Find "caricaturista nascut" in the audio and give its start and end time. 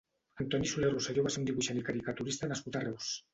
1.91-2.81